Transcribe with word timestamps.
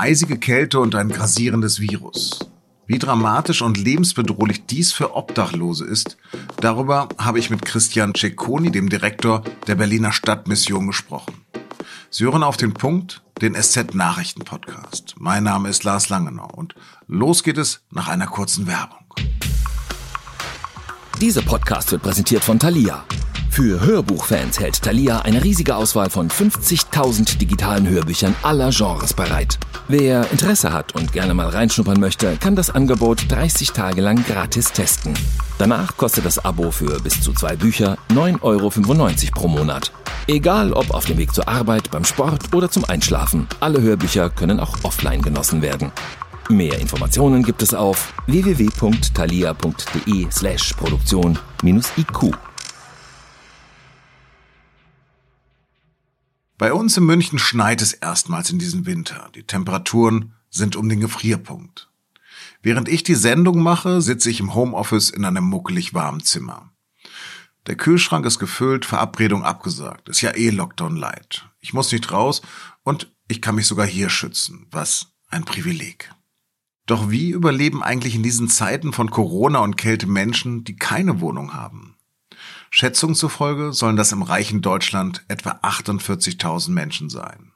Eisige 0.00 0.38
Kälte 0.38 0.80
und 0.80 0.94
ein 0.94 1.10
grasierendes 1.10 1.78
Virus. 1.78 2.38
Wie 2.86 2.98
dramatisch 2.98 3.60
und 3.60 3.76
lebensbedrohlich 3.76 4.64
dies 4.64 4.94
für 4.94 5.14
Obdachlose 5.14 5.84
ist, 5.84 6.16
darüber 6.58 7.10
habe 7.18 7.38
ich 7.38 7.50
mit 7.50 7.66
Christian 7.66 8.14
Cecconi, 8.14 8.70
dem 8.70 8.88
Direktor 8.88 9.42
der 9.66 9.74
Berliner 9.74 10.12
Stadtmission, 10.12 10.86
gesprochen. 10.86 11.44
Sie 12.08 12.24
hören 12.24 12.42
auf 12.42 12.56
den 12.56 12.72
Punkt 12.72 13.22
den 13.42 13.54
SZ 13.54 13.94
Nachrichten 13.94 14.40
Podcast. 14.40 15.16
Mein 15.18 15.42
Name 15.44 15.68
ist 15.68 15.84
Lars 15.84 16.08
Langenau 16.08 16.48
und 16.50 16.74
los 17.06 17.42
geht 17.42 17.58
es 17.58 17.82
nach 17.90 18.08
einer 18.08 18.26
kurzen 18.26 18.66
Werbung. 18.66 19.04
Dieser 21.20 21.42
Podcast 21.42 21.92
wird 21.92 22.00
präsentiert 22.00 22.42
von 22.42 22.58
Thalia. 22.58 23.04
Für 23.50 23.80
Hörbuchfans 23.80 24.60
hält 24.60 24.80
Thalia 24.80 25.22
eine 25.22 25.42
riesige 25.42 25.74
Auswahl 25.74 26.08
von 26.08 26.30
50.000 26.30 27.36
digitalen 27.36 27.88
Hörbüchern 27.88 28.36
aller 28.42 28.70
Genres 28.70 29.12
bereit. 29.12 29.58
Wer 29.88 30.30
Interesse 30.30 30.72
hat 30.72 30.94
und 30.94 31.12
gerne 31.12 31.34
mal 31.34 31.48
reinschnuppern 31.48 31.98
möchte, 31.98 32.36
kann 32.36 32.54
das 32.54 32.70
Angebot 32.70 33.24
30 33.28 33.72
Tage 33.72 34.02
lang 34.02 34.24
gratis 34.24 34.72
testen. 34.72 35.14
Danach 35.58 35.96
kostet 35.96 36.24
das 36.24 36.44
Abo 36.44 36.70
für 36.70 37.00
bis 37.00 37.20
zu 37.20 37.32
zwei 37.32 37.56
Bücher 37.56 37.98
9,95 38.10 38.42
Euro 38.42 38.70
pro 39.34 39.48
Monat. 39.48 39.90
Egal 40.28 40.72
ob 40.72 40.94
auf 40.94 41.06
dem 41.06 41.18
Weg 41.18 41.34
zur 41.34 41.48
Arbeit, 41.48 41.90
beim 41.90 42.04
Sport 42.04 42.54
oder 42.54 42.70
zum 42.70 42.84
Einschlafen, 42.84 43.48
alle 43.58 43.82
Hörbücher 43.82 44.30
können 44.30 44.60
auch 44.60 44.76
offline 44.84 45.22
genossen 45.22 45.60
werden. 45.60 45.90
Mehr 46.48 46.78
Informationen 46.78 47.42
gibt 47.42 47.62
es 47.62 47.74
auf 47.74 48.12
www.thalia.de 48.26 50.30
slash 50.30 50.72
Produktion-IQ. 50.74 52.36
Bei 56.60 56.74
uns 56.74 56.94
in 56.98 57.06
München 57.06 57.38
schneit 57.38 57.80
es 57.80 57.94
erstmals 57.94 58.50
in 58.50 58.58
diesem 58.58 58.84
Winter. 58.84 59.30
Die 59.34 59.44
Temperaturen 59.44 60.34
sind 60.50 60.76
um 60.76 60.90
den 60.90 61.00
Gefrierpunkt. 61.00 61.88
Während 62.60 62.86
ich 62.86 63.02
die 63.02 63.14
Sendung 63.14 63.62
mache, 63.62 64.02
sitze 64.02 64.28
ich 64.28 64.40
im 64.40 64.52
Homeoffice 64.52 65.08
in 65.08 65.24
einem 65.24 65.44
muckelig 65.44 65.94
warmen 65.94 66.22
Zimmer. 66.22 66.70
Der 67.66 67.76
Kühlschrank 67.76 68.26
ist 68.26 68.38
gefüllt, 68.38 68.84
Verabredung 68.84 69.42
abgesagt. 69.42 70.10
Ist 70.10 70.20
ja 70.20 70.32
eh 70.32 70.50
Lockdown 70.50 70.96
light. 70.96 71.48
Ich 71.60 71.72
muss 71.72 71.92
nicht 71.92 72.12
raus 72.12 72.42
und 72.82 73.10
ich 73.26 73.40
kann 73.40 73.54
mich 73.54 73.66
sogar 73.66 73.86
hier 73.86 74.10
schützen. 74.10 74.66
Was 74.70 75.14
ein 75.30 75.46
Privileg. 75.46 76.12
Doch 76.84 77.08
wie 77.08 77.30
überleben 77.30 77.82
eigentlich 77.82 78.14
in 78.14 78.22
diesen 78.22 78.48
Zeiten 78.48 78.92
von 78.92 79.10
Corona 79.10 79.60
und 79.60 79.78
Kälte 79.78 80.06
Menschen, 80.06 80.64
die 80.64 80.76
keine 80.76 81.22
Wohnung 81.22 81.54
haben? 81.54 81.96
Schätzungen 82.70 83.16
zufolge 83.16 83.72
sollen 83.72 83.96
das 83.96 84.12
im 84.12 84.22
reichen 84.22 84.62
Deutschland 84.62 85.24
etwa 85.28 85.50
48.000 85.62 86.70
Menschen 86.70 87.10
sein. 87.10 87.52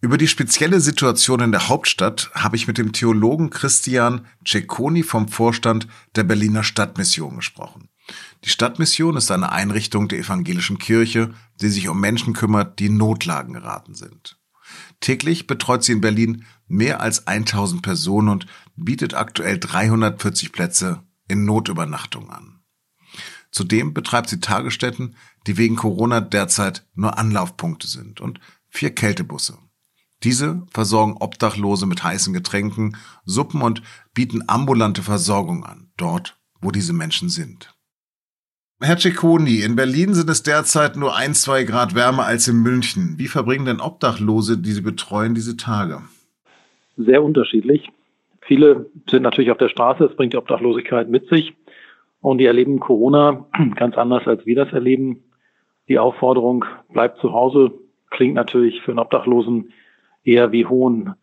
Über 0.00 0.18
die 0.18 0.28
spezielle 0.28 0.80
Situation 0.80 1.40
in 1.40 1.52
der 1.52 1.68
Hauptstadt 1.68 2.30
habe 2.34 2.56
ich 2.56 2.66
mit 2.66 2.78
dem 2.78 2.92
Theologen 2.92 3.50
Christian 3.50 4.26
Cecconi 4.46 5.02
vom 5.02 5.28
Vorstand 5.28 5.88
der 6.14 6.24
Berliner 6.24 6.62
Stadtmission 6.62 7.36
gesprochen. 7.36 7.88
Die 8.44 8.50
Stadtmission 8.50 9.16
ist 9.16 9.30
eine 9.30 9.50
Einrichtung 9.50 10.08
der 10.08 10.18
evangelischen 10.18 10.78
Kirche, 10.78 11.34
die 11.60 11.68
sich 11.68 11.88
um 11.88 12.00
Menschen 12.00 12.34
kümmert, 12.34 12.78
die 12.78 12.86
in 12.86 12.96
Notlagen 12.96 13.54
geraten 13.54 13.94
sind. 13.94 14.38
Täglich 15.00 15.46
betreut 15.46 15.84
sie 15.84 15.92
in 15.92 16.00
Berlin 16.00 16.44
mehr 16.66 17.00
als 17.00 17.26
1000 17.26 17.82
Personen 17.82 18.28
und 18.28 18.46
bietet 18.76 19.14
aktuell 19.14 19.58
340 19.58 20.52
Plätze 20.52 21.02
in 21.28 21.44
Notübernachtung 21.44 22.30
an. 22.30 22.53
Zudem 23.54 23.94
betreibt 23.94 24.28
sie 24.28 24.40
Tagesstätten, 24.40 25.14
die 25.46 25.56
wegen 25.56 25.76
Corona 25.76 26.20
derzeit 26.20 26.84
nur 26.96 27.16
Anlaufpunkte 27.16 27.86
sind 27.86 28.20
und 28.20 28.40
vier 28.68 28.90
Kältebusse. 28.90 29.58
Diese 30.24 30.66
versorgen 30.72 31.16
Obdachlose 31.20 31.86
mit 31.86 32.02
heißen 32.02 32.34
Getränken, 32.34 32.96
Suppen 33.24 33.62
und 33.62 33.80
bieten 34.12 34.42
ambulante 34.48 35.02
Versorgung 35.02 35.64
an, 35.64 35.92
dort, 35.96 36.36
wo 36.60 36.72
diese 36.72 36.92
Menschen 36.92 37.28
sind. 37.28 37.72
Herr 38.80 38.98
Cecconi, 38.98 39.60
in 39.60 39.76
Berlin 39.76 40.14
sind 40.14 40.28
es 40.30 40.42
derzeit 40.42 40.96
nur 40.96 41.14
ein, 41.14 41.32
zwei 41.32 41.62
Grad 41.62 41.94
wärmer 41.94 42.24
als 42.24 42.48
in 42.48 42.60
München. 42.60 43.14
Wie 43.18 43.28
verbringen 43.28 43.66
denn 43.66 43.80
Obdachlose, 43.80 44.58
die 44.58 44.72
Sie 44.72 44.80
betreuen, 44.80 45.36
diese 45.36 45.56
Tage? 45.56 46.02
Sehr 46.96 47.22
unterschiedlich. 47.22 47.88
Viele 48.40 48.90
sind 49.08 49.22
natürlich 49.22 49.52
auf 49.52 49.58
der 49.58 49.68
Straße, 49.68 50.08
das 50.08 50.16
bringt 50.16 50.32
die 50.32 50.38
Obdachlosigkeit 50.38 51.08
mit 51.08 51.28
sich. 51.28 51.54
Und 52.24 52.38
die 52.38 52.46
erleben 52.46 52.80
Corona 52.80 53.44
ganz 53.76 53.98
anders, 53.98 54.26
als 54.26 54.46
wir 54.46 54.56
das 54.56 54.72
erleben. 54.72 55.22
Die 55.88 55.98
Aufforderung, 55.98 56.64
bleibt 56.90 57.18
zu 57.18 57.34
Hause, 57.34 57.70
klingt 58.08 58.32
natürlich 58.32 58.80
für 58.80 58.92
einen 58.92 58.98
Obdachlosen 58.98 59.74
eher 60.24 60.50
wie 60.50 60.64
Hohn. 60.64 61.16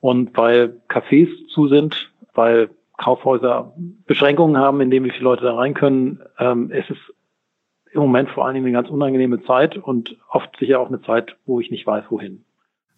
Und 0.00 0.36
weil 0.36 0.80
Cafés 0.88 1.28
zu 1.46 1.68
sind, 1.68 2.10
weil 2.34 2.70
Kaufhäuser 2.96 3.72
Beschränkungen 4.08 4.56
haben, 4.56 4.80
in 4.80 4.90
denen 4.90 5.06
wie 5.06 5.10
viele 5.10 5.22
Leute 5.22 5.44
da 5.44 5.54
rein 5.54 5.74
können, 5.74 6.20
ähm, 6.40 6.72
es 6.72 6.90
ist 6.90 7.14
im 7.92 8.00
Moment 8.00 8.28
vor 8.30 8.46
allen 8.46 8.54
Dingen 8.54 8.66
eine 8.66 8.74
ganz 8.74 8.90
unangenehme 8.90 9.44
Zeit 9.44 9.76
und 9.76 10.16
oft 10.28 10.56
sicher 10.58 10.80
auch 10.80 10.88
eine 10.88 11.02
Zeit, 11.02 11.36
wo 11.46 11.60
ich 11.60 11.70
nicht 11.70 11.86
weiß, 11.86 12.06
wohin. 12.10 12.44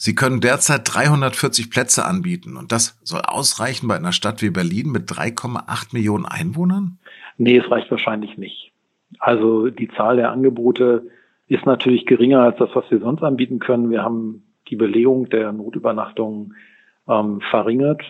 Sie 0.00 0.14
können 0.14 0.40
derzeit 0.40 0.82
340 0.84 1.70
Plätze 1.70 2.04
anbieten 2.04 2.56
und 2.56 2.70
das 2.70 2.98
soll 3.02 3.20
ausreichen 3.20 3.88
bei 3.88 3.96
einer 3.96 4.12
Stadt 4.12 4.42
wie 4.42 4.50
Berlin 4.50 4.92
mit 4.92 5.10
3,8 5.10 5.92
Millionen 5.92 6.24
Einwohnern? 6.24 6.98
Nee, 7.36 7.58
es 7.58 7.68
reicht 7.68 7.90
wahrscheinlich 7.90 8.38
nicht. 8.38 8.72
Also 9.18 9.70
die 9.70 9.88
Zahl 9.88 10.16
der 10.16 10.30
Angebote 10.30 11.08
ist 11.48 11.66
natürlich 11.66 12.06
geringer 12.06 12.42
als 12.42 12.56
das, 12.58 12.70
was 12.74 12.88
wir 12.90 13.00
sonst 13.00 13.22
anbieten 13.22 13.58
können. 13.58 13.90
Wir 13.90 14.04
haben 14.04 14.44
die 14.68 14.76
Belegung 14.76 15.30
der 15.30 15.52
Notübernachtungen 15.52 16.54
ähm, 17.08 17.40
verringert 17.50 18.02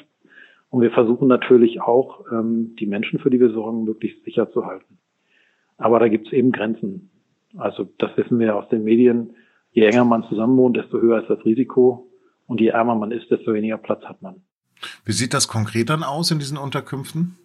und 0.68 0.82
wir 0.82 0.90
versuchen 0.90 1.26
natürlich 1.26 1.80
auch, 1.80 2.26
ähm, 2.30 2.76
die 2.78 2.86
Menschen, 2.86 3.18
für 3.18 3.30
die 3.30 3.40
wir 3.40 3.50
sorgen, 3.50 3.84
möglichst 3.84 4.22
sicher 4.24 4.50
zu 4.50 4.66
halten. 4.66 4.98
Aber 5.78 6.00
da 6.00 6.08
gibt 6.08 6.26
es 6.26 6.32
eben 6.34 6.52
Grenzen. 6.52 7.10
Also 7.56 7.88
das 7.96 8.14
wissen 8.18 8.38
wir 8.38 8.56
aus 8.56 8.68
den 8.68 8.84
Medien 8.84 9.30
je 9.72 9.84
enger 9.84 10.04
man 10.04 10.24
zusammen 10.24 10.56
wohnt, 10.56 10.76
desto 10.76 11.00
höher 11.00 11.20
ist 11.20 11.30
das 11.30 11.44
Risiko. 11.44 12.08
Und 12.46 12.60
je 12.60 12.68
ärmer 12.68 12.94
man 12.94 13.10
ist, 13.10 13.30
desto 13.30 13.52
weniger 13.52 13.76
Platz 13.76 14.02
hat 14.04 14.22
man. 14.22 14.36
Wie 15.04 15.12
sieht 15.12 15.34
das 15.34 15.48
konkret 15.48 15.90
dann 15.90 16.02
aus 16.02 16.30
in 16.30 16.38
diesen 16.38 16.56
Unterkünften? 16.56 17.36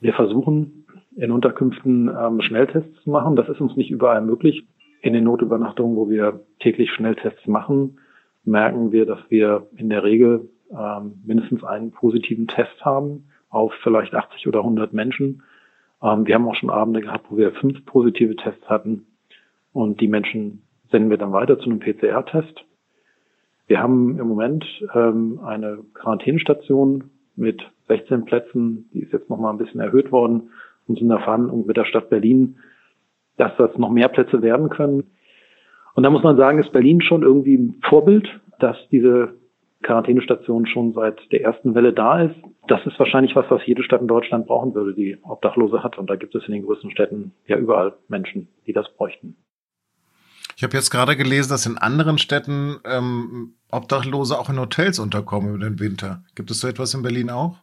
Wir 0.00 0.12
versuchen 0.12 0.86
in 1.16 1.30
Unterkünften 1.30 2.08
ähm, 2.08 2.40
Schnelltests 2.40 3.02
zu 3.02 3.10
machen. 3.10 3.36
Das 3.36 3.48
ist 3.48 3.60
uns 3.60 3.76
nicht 3.76 3.90
überall 3.90 4.22
möglich. 4.22 4.66
In 5.02 5.14
den 5.14 5.24
Notübernachtungen, 5.24 5.96
wo 5.96 6.10
wir 6.10 6.44
täglich 6.60 6.90
Schnelltests 6.92 7.46
machen, 7.46 7.98
merken 8.44 8.92
wir, 8.92 9.06
dass 9.06 9.18
wir 9.28 9.66
in 9.76 9.88
der 9.88 10.04
Regel 10.04 10.50
ähm, 10.70 11.22
mindestens 11.24 11.64
einen 11.64 11.90
positiven 11.90 12.46
Test 12.46 12.84
haben 12.84 13.28
auf 13.48 13.72
vielleicht 13.82 14.14
80 14.14 14.46
oder 14.46 14.60
100 14.60 14.92
Menschen. 14.92 15.42
Ähm, 16.02 16.26
wir 16.26 16.34
haben 16.34 16.46
auch 16.48 16.54
schon 16.54 16.70
Abende 16.70 17.00
gehabt, 17.00 17.26
wo 17.30 17.36
wir 17.36 17.52
fünf 17.52 17.84
positive 17.86 18.36
Tests 18.36 18.68
hatten 18.68 19.06
und 19.72 20.00
die 20.00 20.08
Menschen 20.08 20.62
senden 20.90 21.10
wir 21.10 21.18
dann 21.18 21.32
weiter 21.32 21.58
zu 21.58 21.70
einem 21.70 21.80
PCR-Test. 21.80 22.64
Wir 23.66 23.80
haben 23.80 24.18
im 24.18 24.26
Moment 24.26 24.64
ähm, 24.94 25.40
eine 25.44 25.78
Quarantänestation 25.94 27.10
mit 27.36 27.62
16 27.88 28.24
Plätzen, 28.24 28.90
die 28.92 29.00
ist 29.00 29.12
jetzt 29.12 29.30
nochmal 29.30 29.52
ein 29.52 29.58
bisschen 29.58 29.80
erhöht 29.80 30.12
worden 30.12 30.50
und 30.86 30.98
sind 30.98 31.10
erfahren 31.10 31.48
und 31.48 31.66
mit 31.66 31.76
der 31.76 31.84
Stadt 31.84 32.10
Berlin, 32.10 32.56
dass 33.36 33.52
das 33.56 33.76
noch 33.78 33.90
mehr 33.90 34.08
Plätze 34.08 34.42
werden 34.42 34.68
können. 34.68 35.04
Und 35.94 36.02
da 36.02 36.10
muss 36.10 36.22
man 36.22 36.36
sagen, 36.36 36.58
ist 36.58 36.72
Berlin 36.72 37.00
schon 37.00 37.22
irgendwie 37.22 37.56
ein 37.56 37.80
Vorbild, 37.88 38.28
dass 38.58 38.76
diese 38.90 39.34
Quarantänestation 39.82 40.66
schon 40.66 40.92
seit 40.92 41.20
der 41.32 41.42
ersten 41.42 41.74
Welle 41.74 41.92
da 41.92 42.22
ist. 42.22 42.36
Das 42.68 42.84
ist 42.86 42.98
wahrscheinlich 42.98 43.34
was, 43.34 43.50
was 43.50 43.64
jede 43.66 43.82
Stadt 43.82 44.00
in 44.00 44.08
Deutschland 44.08 44.46
brauchen 44.46 44.74
würde, 44.74 44.94
die 44.94 45.16
Obdachlose 45.22 45.82
hat. 45.82 45.98
Und 45.98 46.10
da 46.10 46.16
gibt 46.16 46.34
es 46.34 46.46
in 46.46 46.52
den 46.52 46.64
größten 46.64 46.90
Städten 46.90 47.32
ja 47.46 47.56
überall 47.56 47.94
Menschen, 48.08 48.48
die 48.66 48.72
das 48.72 48.88
bräuchten. 48.94 49.36
Ich 50.60 50.62
habe 50.62 50.76
jetzt 50.76 50.90
gerade 50.90 51.16
gelesen, 51.16 51.48
dass 51.48 51.64
in 51.64 51.78
anderen 51.78 52.18
Städten 52.18 52.80
ähm, 52.84 53.54
Obdachlose 53.72 54.38
auch 54.38 54.50
in 54.50 54.60
Hotels 54.60 54.98
unterkommen 54.98 55.54
über 55.54 55.64
den 55.64 55.80
Winter. 55.80 56.22
Gibt 56.34 56.50
es 56.50 56.60
so 56.60 56.68
etwas 56.68 56.92
in 56.92 57.00
Berlin 57.00 57.30
auch? 57.30 57.56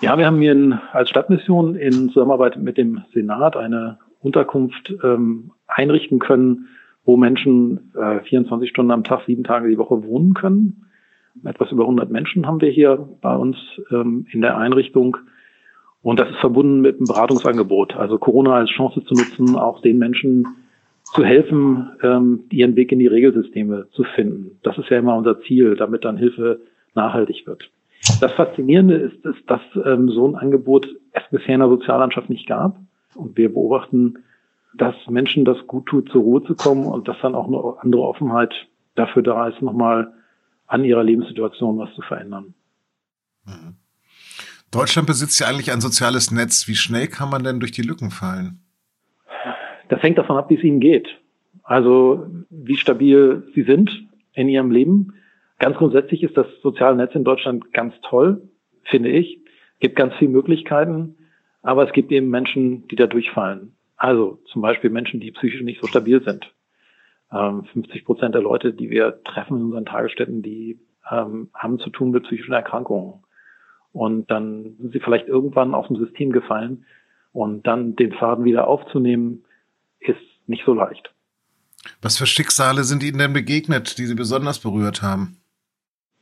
Ja, 0.00 0.16
wir 0.16 0.24
haben 0.24 0.40
hier 0.40 0.52
in, 0.52 0.72
als 0.72 1.10
Stadtmission 1.10 1.74
in 1.74 2.08
Zusammenarbeit 2.08 2.56
mit 2.56 2.78
dem 2.78 3.02
Senat 3.12 3.54
eine 3.54 3.98
Unterkunft 4.20 4.94
ähm, 5.04 5.52
einrichten 5.66 6.20
können, 6.20 6.68
wo 7.04 7.18
Menschen 7.18 7.92
äh, 8.00 8.20
24 8.20 8.70
Stunden 8.70 8.90
am 8.90 9.04
Tag, 9.04 9.26
sieben 9.26 9.44
Tage 9.44 9.68
die 9.68 9.76
Woche 9.76 10.02
wohnen 10.04 10.32
können. 10.32 10.86
Etwas 11.44 11.70
über 11.70 11.82
100 11.82 12.10
Menschen 12.10 12.46
haben 12.46 12.62
wir 12.62 12.70
hier 12.70 12.96
bei 13.20 13.36
uns 13.36 13.58
ähm, 13.90 14.26
in 14.30 14.40
der 14.40 14.56
Einrichtung. 14.56 15.18
Und 16.00 16.18
das 16.18 16.30
ist 16.30 16.38
verbunden 16.38 16.80
mit 16.80 16.96
einem 16.96 17.08
Beratungsangebot. 17.08 17.94
Also 17.94 18.16
Corona 18.16 18.54
als 18.54 18.70
Chance 18.70 19.04
zu 19.04 19.12
nutzen, 19.12 19.54
auch 19.54 19.82
den 19.82 19.98
Menschen 19.98 20.46
zu 21.14 21.24
helfen, 21.24 21.90
ähm, 22.02 22.44
ihren 22.50 22.74
Weg 22.76 22.90
in 22.92 22.98
die 22.98 23.06
Regelsysteme 23.06 23.88
zu 23.92 24.04
finden. 24.04 24.58
Das 24.62 24.78
ist 24.78 24.88
ja 24.88 24.98
immer 24.98 25.16
unser 25.16 25.40
Ziel, 25.42 25.76
damit 25.76 26.04
dann 26.04 26.16
Hilfe 26.16 26.60
nachhaltig 26.94 27.46
wird. 27.46 27.70
Das 28.20 28.32
Faszinierende 28.32 28.96
ist, 28.96 29.24
ist 29.24 29.48
dass 29.48 29.60
ähm, 29.84 30.08
so 30.08 30.26
ein 30.26 30.36
Angebot 30.36 30.88
es 31.12 31.22
bisher 31.30 31.54
in 31.54 31.60
der 31.60 31.68
Soziallandschaft 31.68 32.30
nicht 32.30 32.46
gab. 32.46 32.78
Und 33.14 33.36
wir 33.36 33.52
beobachten, 33.52 34.18
dass 34.74 34.94
Menschen 35.08 35.44
das 35.44 35.58
gut 35.66 35.86
tut, 35.86 36.10
zur 36.10 36.22
Ruhe 36.22 36.42
zu 36.44 36.54
kommen 36.54 36.86
und 36.86 37.06
dass 37.06 37.16
dann 37.20 37.34
auch 37.34 37.46
eine 37.46 37.82
andere 37.82 38.02
Offenheit 38.02 38.54
dafür 38.94 39.22
da 39.22 39.48
ist, 39.48 39.60
nochmal 39.60 40.12
an 40.66 40.84
ihrer 40.84 41.04
Lebenssituation 41.04 41.78
was 41.78 41.94
zu 41.94 42.00
verändern. 42.02 42.54
Mhm. 43.44 43.76
Deutschland 44.70 45.06
besitzt 45.06 45.38
ja 45.38 45.48
eigentlich 45.48 45.70
ein 45.70 45.82
soziales 45.82 46.30
Netz. 46.30 46.66
Wie 46.66 46.74
schnell 46.74 47.06
kann 47.06 47.28
man 47.28 47.44
denn 47.44 47.60
durch 47.60 47.72
die 47.72 47.82
Lücken 47.82 48.10
fallen? 48.10 48.61
Das 49.92 50.02
hängt 50.02 50.16
davon 50.16 50.38
ab, 50.38 50.48
wie 50.48 50.54
es 50.54 50.64
ihnen 50.64 50.80
geht. 50.80 51.20
Also 51.62 52.26
wie 52.48 52.76
stabil 52.76 53.46
sie 53.54 53.62
sind 53.62 54.08
in 54.32 54.48
ihrem 54.48 54.70
Leben. 54.70 55.12
Ganz 55.58 55.76
grundsätzlich 55.76 56.22
ist 56.22 56.34
das 56.34 56.46
soziale 56.62 56.96
Netz 56.96 57.14
in 57.14 57.24
Deutschland 57.24 57.74
ganz 57.74 57.92
toll, 58.00 58.48
finde 58.84 59.10
ich. 59.10 59.42
Es 59.74 59.80
gibt 59.80 59.96
ganz 59.96 60.14
viele 60.14 60.30
Möglichkeiten, 60.30 61.18
aber 61.60 61.86
es 61.86 61.92
gibt 61.92 62.10
eben 62.10 62.30
Menschen, 62.30 62.88
die 62.88 62.96
da 62.96 63.06
durchfallen. 63.06 63.76
Also 63.98 64.38
zum 64.46 64.62
Beispiel 64.62 64.88
Menschen, 64.88 65.20
die 65.20 65.30
psychisch 65.30 65.60
nicht 65.60 65.82
so 65.82 65.86
stabil 65.86 66.22
sind. 66.22 66.50
50 67.28 67.94
ähm, 67.94 68.04
Prozent 68.06 68.34
der 68.34 68.40
Leute, 68.40 68.72
die 68.72 68.88
wir 68.88 69.22
treffen 69.24 69.58
in 69.58 69.64
unseren 69.64 69.84
Tagesstätten, 69.84 70.40
die 70.40 70.80
ähm, 71.10 71.50
haben 71.52 71.78
zu 71.78 71.90
tun 71.90 72.12
mit 72.12 72.22
psychischen 72.22 72.54
Erkrankungen. 72.54 73.24
Und 73.92 74.30
dann 74.30 74.74
sind 74.78 74.94
sie 74.94 75.00
vielleicht 75.00 75.28
irgendwann 75.28 75.74
aus 75.74 75.88
dem 75.88 75.96
System 75.96 76.32
gefallen. 76.32 76.86
Und 77.32 77.66
dann 77.66 77.94
den 77.94 78.12
Faden 78.12 78.46
wieder 78.46 78.66
aufzunehmen, 78.68 79.44
ist 80.08 80.20
nicht 80.46 80.64
so 80.64 80.74
leicht. 80.74 81.12
Was 82.00 82.16
für 82.16 82.26
Schicksale 82.26 82.84
sind 82.84 83.02
Ihnen 83.02 83.18
denn 83.18 83.32
begegnet, 83.32 83.98
die 83.98 84.06
Sie 84.06 84.14
besonders 84.14 84.60
berührt 84.60 85.02
haben? 85.02 85.36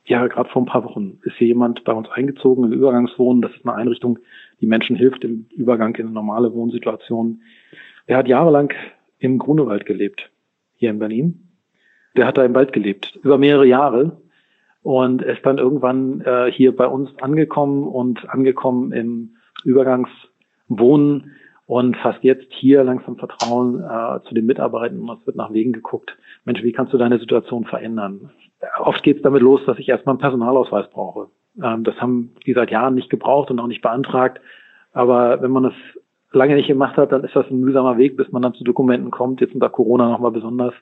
Ja, 0.04 0.26
gerade 0.26 0.48
vor 0.50 0.62
ein 0.62 0.66
paar 0.66 0.84
Wochen 0.84 1.20
ist 1.22 1.36
hier 1.36 1.48
jemand 1.48 1.84
bei 1.84 1.92
uns 1.92 2.08
eingezogen 2.08 2.64
in 2.64 2.72
Übergangswohnen. 2.72 3.42
Das 3.42 3.52
ist 3.52 3.64
eine 3.64 3.76
Einrichtung, 3.76 4.18
die 4.60 4.66
Menschen 4.66 4.96
hilft 4.96 5.22
im 5.24 5.46
Übergang 5.54 5.94
in 5.96 6.06
eine 6.06 6.14
normale 6.14 6.52
Wohnsituation. 6.52 7.42
Er 8.06 8.16
hat 8.16 8.26
jahrelang 8.26 8.72
im 9.18 9.38
Grunewald 9.38 9.86
gelebt, 9.86 10.30
hier 10.74 10.90
in 10.90 10.98
Berlin. 10.98 11.48
Der 12.16 12.26
hat 12.26 12.38
da 12.38 12.44
im 12.44 12.54
Wald 12.54 12.72
gelebt, 12.72 13.18
über 13.22 13.38
mehrere 13.38 13.66
Jahre 13.66 14.20
und 14.82 15.22
ist 15.22 15.44
dann 15.44 15.58
irgendwann 15.58 16.22
äh, 16.22 16.50
hier 16.50 16.74
bei 16.74 16.86
uns 16.86 17.10
angekommen 17.20 17.86
und 17.86 18.28
angekommen 18.28 18.92
im 18.92 19.36
Übergangswohnen 19.64 21.36
und 21.70 21.96
fast 21.98 22.24
jetzt 22.24 22.52
hier 22.52 22.82
langsam 22.82 23.16
Vertrauen 23.16 23.80
äh, 23.80 24.20
zu 24.26 24.34
den 24.34 24.44
Mitarbeitern 24.44 25.08
und 25.08 25.20
es 25.20 25.24
wird 25.24 25.36
nach 25.36 25.52
Wegen 25.52 25.72
geguckt. 25.72 26.16
Mensch, 26.44 26.64
wie 26.64 26.72
kannst 26.72 26.92
du 26.92 26.98
deine 26.98 27.20
Situation 27.20 27.64
verändern? 27.64 28.32
Oft 28.80 29.04
geht 29.04 29.18
es 29.18 29.22
damit 29.22 29.40
los, 29.40 29.60
dass 29.66 29.78
ich 29.78 29.88
erstmal 29.88 30.14
einen 30.14 30.20
Personalausweis 30.20 30.90
brauche. 30.90 31.28
Ähm, 31.62 31.84
das 31.84 31.94
haben 32.00 32.34
die 32.44 32.54
seit 32.54 32.72
Jahren 32.72 32.96
nicht 32.96 33.08
gebraucht 33.08 33.52
und 33.52 33.60
auch 33.60 33.68
nicht 33.68 33.82
beantragt. 33.82 34.40
Aber 34.92 35.42
wenn 35.42 35.52
man 35.52 35.62
das 35.62 35.72
lange 36.32 36.56
nicht 36.56 36.66
gemacht 36.66 36.96
hat, 36.96 37.12
dann 37.12 37.22
ist 37.22 37.36
das 37.36 37.48
ein 37.48 37.60
mühsamer 37.60 37.98
Weg, 37.98 38.16
bis 38.16 38.32
man 38.32 38.42
dann 38.42 38.54
zu 38.54 38.64
Dokumenten 38.64 39.12
kommt. 39.12 39.40
Jetzt 39.40 39.54
unter 39.54 39.70
Corona 39.70 40.08
nochmal 40.08 40.32
besonders. 40.32 40.74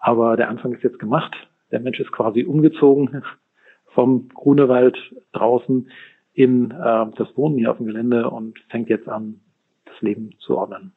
Aber 0.00 0.36
der 0.36 0.48
Anfang 0.48 0.72
ist 0.72 0.82
jetzt 0.82 0.98
gemacht. 0.98 1.32
Der 1.70 1.78
Mensch 1.78 2.00
ist 2.00 2.10
quasi 2.10 2.42
umgezogen 2.42 3.22
vom 3.94 4.28
Grunewald 4.34 4.98
draußen 5.32 5.88
in 6.34 6.72
äh, 6.72 7.06
das 7.14 7.36
Wohnen 7.36 7.56
hier 7.56 7.70
auf 7.70 7.76
dem 7.76 7.86
Gelände 7.86 8.28
und 8.28 8.58
fängt 8.68 8.88
jetzt 8.88 9.08
an, 9.08 9.41
das 9.92 10.02
Leben 10.02 10.30
zu 10.40 10.56
ordnen. 10.56 10.92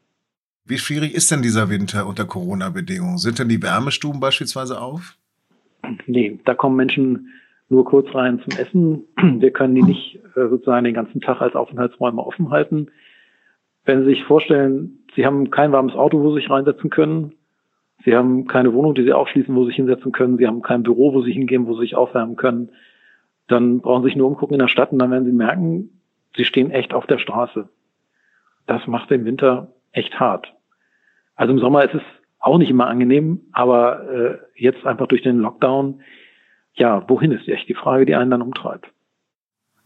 Wie 0.65 0.77
schwierig 0.77 1.13
ist 1.13 1.29
denn 1.31 1.41
dieser 1.41 1.69
Winter 1.69 2.07
unter 2.07 2.25
Corona-Bedingungen? 2.25 3.17
Sind 3.17 3.37
denn 3.37 3.49
die 3.49 3.61
Wärmestuben 3.61 4.19
beispielsweise 4.19 4.81
auf? 4.81 5.17
Nee, 6.07 6.39
da 6.45 6.55
kommen 6.55 6.75
Menschen 6.75 7.29
nur 7.69 7.85
kurz 7.85 8.13
rein 8.15 8.41
zum 8.41 8.57
Essen. 8.57 9.03
Wir 9.39 9.51
können 9.51 9.75
die 9.75 9.83
nicht 9.83 10.15
äh, 10.35 10.47
sozusagen 10.49 10.85
den 10.85 10.93
ganzen 10.93 11.21
Tag 11.21 11.41
als 11.41 11.55
Aufenthaltsräume 11.55 12.25
offen 12.25 12.49
halten. 12.49 12.87
Wenn 13.85 13.99
Sie 14.01 14.09
sich 14.09 14.23
vorstellen, 14.23 15.03
Sie 15.15 15.25
haben 15.25 15.51
kein 15.51 15.71
warmes 15.71 15.93
Auto, 15.93 16.21
wo 16.21 16.33
Sie 16.33 16.41
sich 16.41 16.49
reinsetzen 16.49 16.89
können, 16.89 17.33
Sie 18.03 18.15
haben 18.15 18.45
keine 18.45 18.73
Wohnung, 18.73 18.93
die 18.93 19.03
Sie 19.03 19.13
aufschließen, 19.13 19.55
wo 19.55 19.63
Sie 19.63 19.69
sich 19.69 19.77
hinsetzen 19.77 20.11
können. 20.11 20.37
Sie 20.37 20.45
haben 20.45 20.61
kein 20.61 20.83
Büro, 20.83 21.13
wo 21.13 21.23
Sie 21.23 21.31
hingehen, 21.31 21.65
wo 21.65 21.73
Sie 21.73 21.81
sich 21.81 21.95
aufwärmen 21.95 22.35
können. 22.35 22.69
Dann 23.47 23.81
brauchen 23.81 24.03
Sie 24.03 24.09
sich 24.09 24.15
nur 24.15 24.27
umgucken 24.27 24.53
in 24.53 24.59
der 24.59 24.67
Stadt 24.67 24.91
und 24.91 24.99
dann 24.99 25.11
werden 25.11 25.25
Sie 25.25 25.31
merken, 25.31 25.89
Sie 26.35 26.45
stehen 26.45 26.71
echt 26.71 26.93
auf 26.93 27.07
der 27.07 27.17
Straße. 27.17 27.69
Das 28.67 28.85
macht 28.87 29.09
den 29.09 29.25
Winter 29.25 29.73
echt 29.91 30.19
hart. 30.19 30.53
Also 31.35 31.53
im 31.53 31.59
Sommer 31.59 31.83
ist 31.83 31.93
es 31.93 32.01
auch 32.39 32.57
nicht 32.57 32.69
immer 32.69 32.87
angenehm, 32.87 33.41
aber 33.51 34.09
äh, 34.09 34.37
jetzt 34.55 34.85
einfach 34.85 35.07
durch 35.07 35.23
den 35.23 35.39
Lockdown, 35.39 36.01
ja, 36.73 37.03
wohin 37.07 37.31
ist 37.31 37.47
echt 37.47 37.67
die 37.69 37.73
Frage, 37.73 38.05
die 38.05 38.15
einen 38.15 38.31
dann 38.31 38.41
umtreibt. 38.41 38.91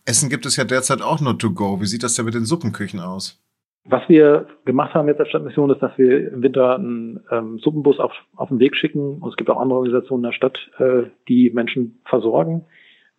Essen 0.05 0.29
gibt 0.29 0.45
es 0.45 0.57
ja 0.57 0.63
derzeit 0.63 1.01
auch 1.01 1.21
nur 1.21 1.37
to 1.37 1.51
go. 1.51 1.79
Wie 1.81 1.85
sieht 1.85 2.03
das 2.03 2.15
denn 2.15 2.25
mit 2.25 2.33
den 2.33 2.45
Suppenküchen 2.45 2.99
aus? 2.99 3.41
Was 3.85 4.07
wir 4.09 4.47
gemacht 4.65 4.93
haben 4.93 5.07
jetzt 5.07 5.19
als 5.19 5.29
Stadtmission 5.29 5.69
ist, 5.69 5.81
dass 5.81 5.97
wir 5.97 6.31
im 6.33 6.43
Winter 6.43 6.75
einen 6.75 7.21
ähm, 7.31 7.59
Suppenbus 7.59 7.99
auf, 7.99 8.11
auf 8.35 8.49
den 8.49 8.59
Weg 8.59 8.75
schicken. 8.75 9.19
Und 9.19 9.29
es 9.29 9.35
gibt 9.37 9.49
auch 9.49 9.59
andere 9.59 9.79
Organisationen 9.79 10.23
in 10.23 10.29
der 10.29 10.35
Stadt, 10.35 10.57
äh, 10.79 11.09
die 11.27 11.49
Menschen 11.51 12.01
versorgen, 12.05 12.65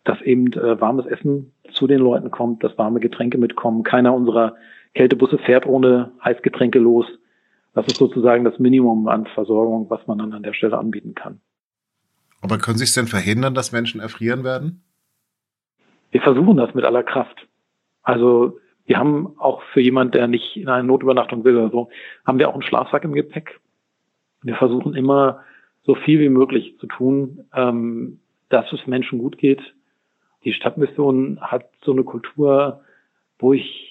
dass 0.03 0.21
eben 0.21 0.53
äh, 0.53 0.79
warmes 0.79 1.05
Essen 1.05 1.53
zu 1.73 1.87
den 1.87 1.99
Leuten 1.99 2.29
kommt, 2.29 2.63
dass 2.63 2.77
warme 2.77 2.99
Getränke 2.99 3.37
mitkommen. 3.37 3.83
Keiner 3.83 4.13
unserer 4.13 4.55
Kältebusse 4.93 5.37
fährt 5.37 5.65
ohne 5.65 6.11
Heißgetränke 6.23 6.79
los. 6.79 7.05
Das 7.73 7.87
ist 7.87 7.97
sozusagen 7.97 8.43
das 8.43 8.59
Minimum 8.59 9.07
an 9.07 9.25
Versorgung, 9.27 9.89
was 9.89 10.05
man 10.07 10.17
dann 10.17 10.33
an 10.33 10.43
der 10.43 10.53
Stelle 10.53 10.77
anbieten 10.77 11.15
kann. 11.15 11.39
Aber 12.41 12.57
können 12.57 12.77
Sie 12.77 12.83
es 12.83 12.93
denn 12.93 13.07
verhindern, 13.07 13.53
dass 13.53 13.71
Menschen 13.71 14.01
erfrieren 14.01 14.43
werden? 14.43 14.83
Wir 16.11 16.21
versuchen 16.21 16.57
das 16.57 16.73
mit 16.73 16.83
aller 16.83 17.03
Kraft. 17.03 17.47
Also 18.03 18.59
wir 18.85 18.97
haben 18.97 19.35
auch 19.37 19.61
für 19.73 19.79
jemand, 19.79 20.15
der 20.15 20.27
nicht 20.27 20.57
in 20.57 20.67
eine 20.67 20.83
Notübernachtung 20.83 21.43
will 21.43 21.55
oder 21.55 21.69
so, 21.69 21.89
haben 22.25 22.39
wir 22.39 22.49
auch 22.49 22.53
einen 22.53 22.63
Schlafsack 22.63 23.03
im 23.03 23.13
Gepäck. 23.13 23.61
Wir 24.41 24.55
versuchen 24.55 24.95
immer 24.95 25.43
so 25.83 25.95
viel 25.95 26.19
wie 26.19 26.29
möglich 26.29 26.77
zu 26.79 26.87
tun, 26.87 27.45
ähm, 27.53 28.19
dass 28.49 28.71
es 28.73 28.85
Menschen 28.87 29.19
gut 29.19 29.37
geht. 29.37 29.61
Die 30.43 30.53
Stadtmission 30.53 31.39
hat 31.41 31.69
so 31.83 31.91
eine 31.91 32.03
Kultur, 32.03 32.81
wo 33.39 33.53
ich 33.53 33.90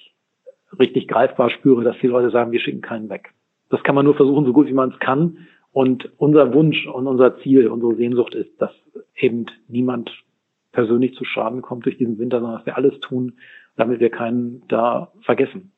richtig 0.79 1.09
greifbar 1.09 1.51
spüre, 1.51 1.85
dass 1.85 1.97
die 2.01 2.07
Leute 2.07 2.31
sagen, 2.31 2.53
wir 2.53 2.61
schicken 2.61 2.81
keinen 2.81 3.09
weg. 3.09 3.33
Das 3.69 3.83
kann 3.83 3.95
man 3.95 4.05
nur 4.05 4.17
versuchen, 4.17 4.45
so 4.45 4.53
gut 4.53 4.67
wie 4.67 4.73
man 4.73 4.91
es 4.91 4.99
kann. 4.99 5.47
Und 5.73 6.11
unser 6.17 6.53
Wunsch 6.53 6.87
und 6.87 7.07
unser 7.07 7.39
Ziel, 7.41 7.69
unsere 7.69 7.95
Sehnsucht 7.95 8.35
ist, 8.35 8.51
dass 8.61 8.73
eben 9.17 9.47
niemand 9.69 10.11
persönlich 10.73 11.15
zu 11.15 11.25
Schaden 11.25 11.63
kommt 11.63 11.87
durch 11.87 11.99
diesen 11.99 12.19
Winter, 12.19 12.41
sondern 12.41 12.59
dass 12.59 12.67
wir 12.67 12.77
alles 12.77 12.99
tun, 13.01 13.35
damit 13.77 14.01
wir 14.01 14.11
keinen 14.11 14.63
da 14.69 15.13
vergessen. 15.23 15.73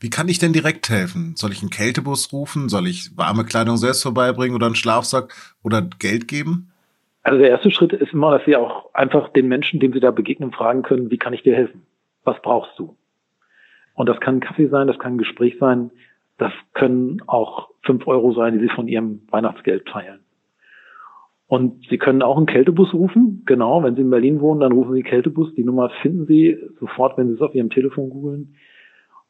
Wie 0.00 0.10
kann 0.10 0.28
ich 0.28 0.38
denn 0.38 0.52
direkt 0.52 0.88
helfen? 0.88 1.34
Soll 1.36 1.52
ich 1.52 1.60
einen 1.60 1.70
Kältebus 1.70 2.32
rufen? 2.32 2.68
Soll 2.68 2.86
ich 2.86 3.16
warme 3.16 3.44
Kleidung 3.44 3.76
selbst 3.76 4.02
vorbeibringen 4.02 4.54
oder 4.54 4.66
einen 4.66 4.74
Schlafsack 4.74 5.34
oder 5.62 5.82
Geld 5.98 6.28
geben? 6.28 6.72
Also 7.22 7.38
der 7.38 7.50
erste 7.50 7.70
Schritt 7.70 7.92
ist 7.92 8.12
immer, 8.12 8.30
dass 8.30 8.46
Sie 8.46 8.56
auch 8.56 8.94
einfach 8.94 9.28
den 9.30 9.48
Menschen, 9.48 9.78
dem 9.78 9.92
Sie 9.92 10.00
da 10.00 10.10
begegnen, 10.10 10.52
fragen 10.52 10.82
können, 10.82 11.10
wie 11.10 11.18
kann 11.18 11.34
ich 11.34 11.42
dir 11.42 11.54
helfen? 11.54 11.82
Was 12.24 12.40
brauchst 12.42 12.78
du? 12.78 12.96
Und 14.00 14.08
das 14.08 14.18
kann 14.18 14.40
Kaffee 14.40 14.68
sein, 14.68 14.86
das 14.86 14.98
kann 14.98 15.12
ein 15.12 15.18
Gespräch 15.18 15.58
sein, 15.60 15.90
das 16.38 16.54
können 16.72 17.20
auch 17.26 17.68
fünf 17.82 18.06
Euro 18.06 18.32
sein, 18.32 18.54
die 18.54 18.60
Sie 18.60 18.74
von 18.74 18.88
Ihrem 18.88 19.20
Weihnachtsgeld 19.28 19.84
teilen. 19.84 20.20
Und 21.48 21.86
Sie 21.90 21.98
können 21.98 22.22
auch 22.22 22.38
einen 22.38 22.46
Kältebus 22.46 22.94
rufen. 22.94 23.42
Genau, 23.44 23.82
wenn 23.82 23.96
Sie 23.96 24.00
in 24.00 24.08
Berlin 24.08 24.40
wohnen, 24.40 24.60
dann 24.60 24.72
rufen 24.72 24.94
Sie 24.94 25.02
Kältebus. 25.02 25.54
Die 25.54 25.64
Nummer 25.64 25.90
finden 26.00 26.24
Sie 26.24 26.56
sofort, 26.80 27.18
wenn 27.18 27.28
Sie 27.28 27.34
es 27.34 27.42
auf 27.42 27.54
Ihrem 27.54 27.68
Telefon 27.68 28.08
googeln. 28.08 28.54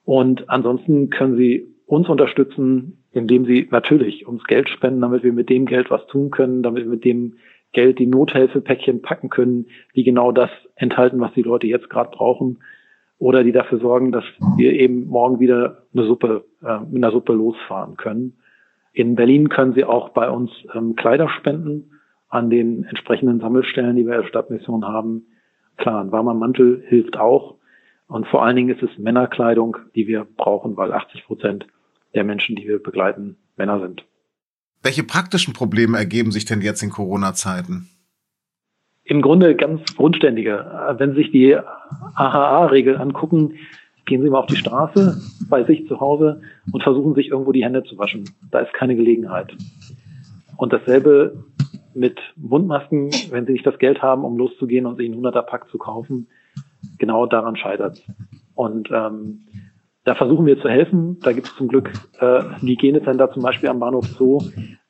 Und 0.05 0.49
ansonsten 0.49 1.11
können 1.11 1.37
Sie 1.37 1.67
uns 1.87 2.09
unterstützen, 2.09 3.03
indem 3.11 3.47
Sie 3.47 3.67
natürlich 3.73 4.29
uns 4.29 4.45
Geld 4.45 4.69
spenden, 4.69 5.01
damit 5.01 5.25
wir 5.25 5.33
mit 5.33 5.51
dem 5.51 5.67
Geld 5.67 5.91
was 5.91 6.07
tun 6.07 6.31
können, 6.31 6.63
damit 6.63 6.85
wir 6.85 6.91
mit 6.91 7.05
dem 7.05 7.39
Geld 7.73 7.99
die 7.99 8.07
Nothilfepäckchen 8.07 9.03
packen 9.03 9.31
können, 9.31 9.67
die 9.97 10.05
genau 10.05 10.31
das 10.31 10.51
enthalten, 10.77 11.19
was 11.19 11.33
die 11.33 11.43
Leute 11.43 11.67
jetzt 11.67 11.91
gerade 11.91 12.13
brauchen. 12.13 12.59
Oder 13.21 13.45
die 13.45 13.53
dafür 13.53 13.79
sorgen, 13.79 14.13
dass 14.13 14.25
wir 14.57 14.73
eben 14.73 15.07
morgen 15.07 15.41
wieder 15.41 15.83
eine 15.93 16.07
Suppe, 16.07 16.47
äh, 16.63 16.81
mit 16.81 17.05
einer 17.05 17.13
Suppe 17.13 17.35
losfahren 17.35 17.99
können. 17.99 18.39
In 18.95 19.15
Berlin 19.15 19.51
können 19.51 19.75
Sie 19.75 19.85
auch 19.85 20.09
bei 20.09 20.31
uns 20.31 20.51
ähm, 20.75 20.97
Kleider 20.97 21.29
spenden 21.29 21.93
an 22.31 22.49
den 22.49 22.85
entsprechenden 22.85 23.39
Sammelstellen, 23.41 23.95
die 23.97 24.07
wir 24.07 24.15
als 24.15 24.27
Stadtmission 24.27 24.87
haben. 24.87 25.27
Klar, 25.77 26.03
ein 26.03 26.13
warmer 26.13 26.33
Mantel 26.33 26.83
hilft 26.89 27.19
auch. 27.19 27.57
Und 28.07 28.27
vor 28.27 28.43
allen 28.43 28.57
Dingen 28.57 28.75
ist 28.75 28.83
es 28.83 28.99
Männerkleidung, 28.99 29.77
die 29.95 30.07
wir 30.07 30.27
brauchen, 30.37 30.79
weil 30.79 30.91
80 30.91 31.27
Prozent 31.27 31.67
der 32.15 32.25
Menschen, 32.25 32.57
die 32.57 32.67
wir 32.67 32.83
begleiten, 32.83 33.37
Männer 33.57 33.81
sind. 33.81 34.05
Welche 34.83 35.05
praktischen 35.05 35.53
Probleme 35.53 35.99
ergeben 35.99 36.33
sich 36.33 36.47
denn 36.47 36.63
jetzt 36.63 36.83
in 36.83 36.91
Corona-Zeiten? 36.91 37.91
Im 39.11 39.23
Grunde 39.23 39.57
ganz 39.57 39.97
grundständige. 39.97 40.65
Wenn 40.99 41.11
Sie 41.11 41.17
sich 41.17 41.33
die 41.33 41.57
AHA-Regel 42.15 42.97
angucken, 42.97 43.55
gehen 44.07 44.23
Sie 44.23 44.31
mal 44.31 44.39
auf 44.39 44.47
die 44.47 44.55
Straße 44.55 45.21
bei 45.49 45.65
sich 45.65 45.89
zu 45.89 45.99
Hause 45.99 46.43
und 46.71 46.85
versuchen 46.85 47.17
sich 47.17 47.31
irgendwo 47.31 47.51
die 47.51 47.65
Hände 47.65 47.83
zu 47.83 47.99
waschen. 47.99 48.31
Da 48.53 48.61
ist 48.61 48.73
keine 48.73 48.95
Gelegenheit. 48.95 49.53
Und 50.57 50.73
dasselbe 50.73 51.43
mit 51.93 52.21
Mundmasken, 52.37 53.11
wenn 53.33 53.47
sie 53.47 53.53
nicht 53.53 53.67
das 53.67 53.81
Geld 53.81 54.01
haben, 54.01 54.25
um 54.25 54.37
loszugehen 54.37 54.87
und 54.87 54.97
sich 54.97 55.11
einen 55.11 55.21
100er 55.21 55.43
Pack 55.43 55.69
zu 55.71 55.79
kaufen, 55.79 56.29
genau 56.99 57.27
daran 57.27 57.57
scheitert. 57.57 58.01
Und 58.55 58.91
ähm, 58.93 59.41
da 60.05 60.15
versuchen 60.15 60.47
wir 60.47 60.61
zu 60.61 60.69
helfen. 60.69 61.19
Da 61.19 61.33
gibt 61.33 61.49
es 61.49 61.57
zum 61.57 61.67
Glück 61.67 61.91
äh, 62.21 62.43
ein 62.43 62.61
Hygienecenter 62.61 63.33
zum 63.33 63.43
Beispiel 63.43 63.71
am 63.71 63.81
Bahnhof 63.81 64.07
Zoo, 64.07 64.39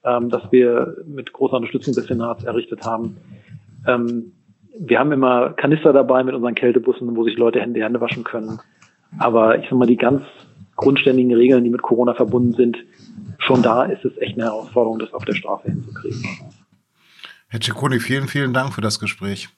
ähm, 0.04 0.28
das 0.28 0.42
wir 0.52 0.98
mit 1.06 1.32
großer 1.32 1.56
Unterstützung 1.56 1.94
des 1.94 2.04
Senats 2.04 2.44
errichtet 2.44 2.84
haben, 2.84 3.16
Ähm, 3.86 4.32
wir 4.78 4.98
haben 4.98 5.12
immer 5.12 5.50
Kanister 5.50 5.92
dabei 5.92 6.22
mit 6.22 6.34
unseren 6.34 6.54
Kältebussen, 6.54 7.14
wo 7.16 7.24
sich 7.24 7.36
Leute 7.36 7.60
Hände, 7.60 7.82
Hände 7.82 8.00
waschen 8.00 8.24
können. 8.24 8.60
Aber 9.18 9.58
ich 9.58 9.64
sag 9.68 9.78
mal, 9.78 9.86
die 9.86 9.96
ganz 9.96 10.22
grundständigen 10.76 11.34
Regeln, 11.34 11.64
die 11.64 11.70
mit 11.70 11.82
Corona 11.82 12.14
verbunden 12.14 12.54
sind, 12.54 12.78
schon 13.38 13.62
da 13.62 13.84
ist 13.84 14.04
es 14.04 14.16
echt 14.18 14.34
eine 14.34 14.44
Herausforderung, 14.44 14.98
das 14.98 15.12
auf 15.12 15.24
der 15.24 15.34
Straße 15.34 15.70
hinzukriegen. 15.70 16.24
Herr 17.48 17.60
Ciccone, 17.60 18.00
vielen, 18.00 18.28
vielen 18.28 18.52
Dank 18.52 18.72
für 18.72 18.80
das 18.80 19.00
Gespräch. 19.00 19.48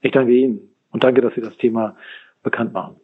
Ich 0.00 0.12
danke 0.12 0.32
Ihnen 0.32 0.60
und 0.90 1.04
danke, 1.04 1.20
dass 1.20 1.34
Sie 1.34 1.40
das 1.40 1.56
Thema 1.56 1.96
bekannt 2.42 2.72
machen. 2.72 2.96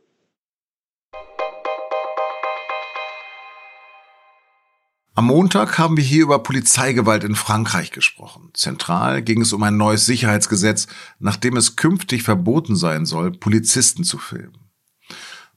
Am 5.20 5.26
Montag 5.26 5.76
haben 5.76 5.98
wir 5.98 6.02
hier 6.02 6.22
über 6.22 6.42
Polizeigewalt 6.42 7.24
in 7.24 7.34
Frankreich 7.34 7.90
gesprochen. 7.90 8.48
Zentral 8.54 9.20
ging 9.20 9.42
es 9.42 9.52
um 9.52 9.62
ein 9.62 9.76
neues 9.76 10.06
Sicherheitsgesetz, 10.06 10.86
nachdem 11.18 11.58
es 11.58 11.76
künftig 11.76 12.22
verboten 12.22 12.74
sein 12.74 13.04
soll, 13.04 13.30
Polizisten 13.30 14.02
zu 14.02 14.16
filmen. 14.16 14.70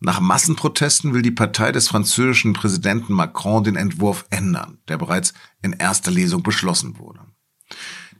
Nach 0.01 0.20
Massenprotesten 0.20 1.13
will 1.13 1.22
die 1.22 1.32
Partei 1.32 1.72
des 1.72 1.88
französischen 1.88 2.51
Präsidenten 2.51 3.13
Macron 3.13 3.63
den 3.63 3.77
Entwurf 3.77 4.25
ändern, 4.32 4.79
der 4.89 4.98
bereits 4.98 5.34
in 5.62 5.72
erster 5.72 6.12
Lesung 6.12 6.43
beschlossen 6.43 7.00
wurde. 7.00 7.22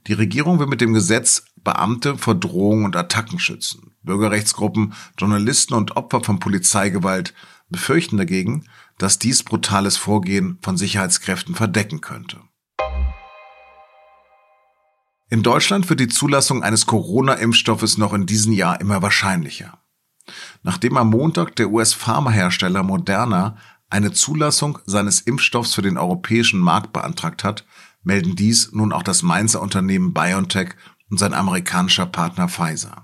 Die 0.06 0.14
Regierung 0.14 0.58
will 0.60 0.66
mit 0.66 0.80
dem 0.80 0.94
Gesetz 0.94 1.44
Beamte 1.56 2.16
vor 2.16 2.36
Drohungen 2.36 2.86
und 2.86 2.96
Attacken 2.96 3.38
schützen. 3.38 3.92
Bürgerrechtsgruppen, 4.02 4.94
Journalisten 5.18 5.74
und 5.74 5.94
Opfer 5.98 6.22
von 6.22 6.38
Polizeigewalt 6.38 7.34
befürchten 7.68 8.16
dagegen, 8.16 8.66
dass 8.98 9.18
dies 9.18 9.42
brutales 9.42 9.96
Vorgehen 9.96 10.58
von 10.62 10.76
Sicherheitskräften 10.76 11.54
verdecken 11.54 12.00
könnte. 12.00 12.40
In 15.30 15.42
Deutschland 15.42 15.88
wird 15.88 16.00
die 16.00 16.08
Zulassung 16.08 16.62
eines 16.62 16.86
Corona-Impfstoffes 16.86 17.98
noch 17.98 18.12
in 18.12 18.26
diesem 18.26 18.52
Jahr 18.52 18.80
immer 18.80 19.02
wahrscheinlicher. 19.02 19.78
Nachdem 20.62 20.96
am 20.96 21.10
Montag 21.10 21.56
der 21.56 21.70
US-Pharmahersteller 21.70 22.82
Moderna 22.82 23.56
eine 23.90 24.12
Zulassung 24.12 24.78
seines 24.86 25.20
Impfstoffs 25.20 25.74
für 25.74 25.82
den 25.82 25.98
europäischen 25.98 26.60
Markt 26.60 26.92
beantragt 26.92 27.44
hat, 27.44 27.64
melden 28.02 28.36
dies 28.36 28.72
nun 28.72 28.92
auch 28.92 29.02
das 29.02 29.22
Mainzer 29.22 29.60
Unternehmen 29.60 30.12
BioNTech 30.12 30.70
und 31.10 31.18
sein 31.18 31.34
amerikanischer 31.34 32.06
Partner 32.06 32.48
Pfizer. 32.48 33.03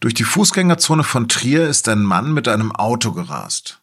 Durch 0.00 0.14
die 0.14 0.24
Fußgängerzone 0.24 1.04
von 1.04 1.28
Trier 1.28 1.68
ist 1.68 1.86
ein 1.86 2.02
Mann 2.02 2.32
mit 2.32 2.48
einem 2.48 2.72
Auto 2.72 3.12
gerast. 3.12 3.82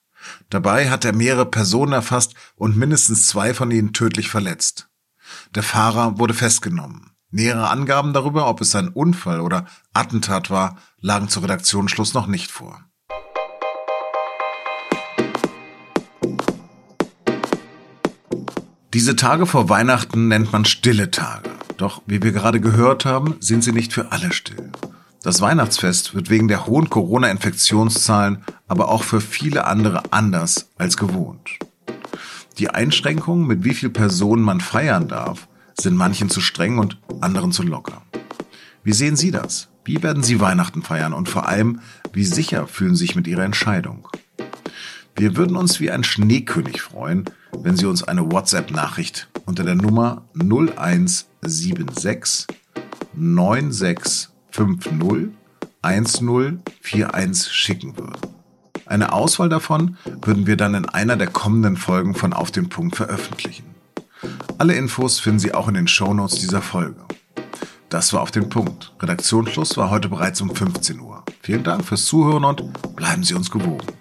Dabei 0.50 0.90
hat 0.90 1.06
er 1.06 1.14
mehrere 1.14 1.46
Personen 1.46 1.94
erfasst 1.94 2.34
und 2.56 2.76
mindestens 2.76 3.28
zwei 3.28 3.54
von 3.54 3.70
ihnen 3.70 3.94
tödlich 3.94 4.28
verletzt. 4.28 4.90
Der 5.54 5.62
Fahrer 5.62 6.18
wurde 6.18 6.34
festgenommen. 6.34 7.12
Nähere 7.30 7.70
Angaben 7.70 8.14
darüber, 8.14 8.48
ob 8.48 8.62
es 8.62 8.76
ein 8.76 8.88
Unfall 8.88 9.42
oder 9.42 9.68
Attentat 9.94 10.50
war, 10.50 10.78
lagen 11.00 11.30
zu 11.30 11.40
Redaktionsschluss 11.42 12.16
noch 12.16 12.26
nicht 12.26 12.50
vor. 12.50 12.84
Diese 18.92 19.16
Tage 19.16 19.46
vor 19.46 19.70
Weihnachten 19.70 20.30
nennt 20.30 20.52
man 20.52 20.66
stille 20.66 21.12
Tage. 21.12 21.52
Doch 21.78 22.02
wie 22.08 22.24
wir 22.24 22.32
gerade 22.32 22.60
gehört 22.60 23.06
haben, 23.06 23.36
sind 23.40 23.64
sie 23.64 23.72
nicht 23.72 23.94
für 23.94 24.12
alle 24.12 24.34
still. 24.34 24.72
Das 25.28 25.42
Weihnachtsfest 25.42 26.16
wird 26.16 26.30
wegen 26.30 26.48
der 26.48 26.68
hohen 26.68 26.90
Corona-Infektionszahlen 26.90 28.46
aber 28.70 28.88
auch 28.88 29.04
für 29.04 29.20
viele 29.20 29.66
andere 29.66 30.14
anders 30.14 30.70
als 30.78 30.96
gewohnt. 30.96 31.50
Die 32.58 32.70
Einschränkungen, 32.70 33.46
mit 33.46 33.66
wie 33.66 33.74
viel 33.74 33.90
Personen 33.90 34.42
man 34.42 34.62
feiern 34.62 35.10
darf, 35.10 35.50
sind 35.78 35.98
manchen 35.98 36.30
zu 36.30 36.40
streng 36.40 36.78
und 36.78 36.98
anderen 37.20 37.52
zu 37.52 37.64
locker. 37.64 38.04
Wie 38.86 38.94
sehen 38.94 39.18
Sie 39.18 39.32
das? 39.32 39.68
Wie 39.84 40.02
werden 40.02 40.24
Sie 40.24 40.40
Weihnachten 40.40 40.82
feiern 40.82 41.12
und 41.12 41.28
vor 41.28 41.46
allem, 41.46 41.82
wie 42.14 42.24
sicher 42.24 42.66
fühlen 42.66 42.96
Sie 42.96 43.08
sich 43.08 43.18
mit 43.18 43.28
Ihrer 43.28 43.44
Entscheidung? 43.44 44.08
Wir 45.18 45.36
würden 45.36 45.58
uns 45.58 45.82
wie 45.82 45.92
ein 45.92 46.06
Schneekönig 46.06 46.82
freuen, 46.82 47.26
wenn 47.52 47.76
Sie 47.76 47.86
uns 47.86 48.02
eine 48.02 48.32
WhatsApp-Nachricht 48.32 49.28
unter 49.46 49.66
der 49.66 49.76
Nummer 49.76 50.24
0176 50.36 52.48
9650 53.14 54.37
1041 55.82 57.52
schicken 57.52 57.98
würden. 57.98 58.20
Eine 58.86 59.12
Auswahl 59.14 59.50
davon 59.50 59.98
würden 60.22 60.48
wir 60.48 60.56
dann 60.58 60.74
in 60.74 60.88
einer 60.88 61.18
der 61.18 61.28
kommenden 61.28 61.78
Folgen 61.78 62.16
von 62.16 62.34
Auf 62.34 62.52
den 62.52 62.70
Punkt 62.70 62.96
veröffentlichen. 62.96 63.76
Alle 64.58 64.76
Infos 64.76 65.20
finden 65.20 65.40
Sie 65.40 65.54
auch 65.54 65.68
in 65.68 65.74
den 65.76 65.88
Shownotes 65.88 66.40
dieser 66.40 66.62
Folge. 66.62 67.02
Das 67.90 68.14
war 68.14 68.22
auf 68.22 68.32
den 68.32 68.50
Punkt. 68.50 68.94
Redaktionsschluss 69.02 69.78
war 69.78 69.90
heute 69.90 70.10
bereits 70.10 70.42
um 70.42 70.54
15 70.54 71.00
Uhr. 71.00 71.24
Vielen 71.42 71.64
Dank 71.64 71.86
fürs 71.86 72.06
Zuhören 72.06 72.44
und 72.44 72.96
bleiben 72.96 73.24
Sie 73.24 73.34
uns 73.34 73.50
gewogen. 73.52 73.97